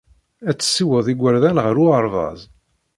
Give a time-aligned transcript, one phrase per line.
[0.49, 2.39] Ad tessiweḍ igerdan ɣer uɣerbaz.